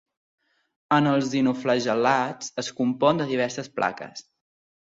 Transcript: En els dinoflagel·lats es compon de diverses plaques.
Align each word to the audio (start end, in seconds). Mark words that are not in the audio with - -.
En 0.97 1.09
els 1.11 1.27
dinoflagel·lats 1.33 2.51
es 2.65 2.73
compon 2.81 3.23
de 3.23 3.31
diverses 3.35 3.73
plaques. 3.79 4.27